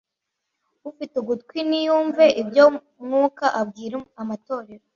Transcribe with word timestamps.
ufite 0.89 1.13
ugutwi 1.21 1.57
niyumve 1.69 2.25
ibyo 2.41 2.63
umwuka 3.01 3.45
abwira 3.61 3.97
amatorero 4.21 4.85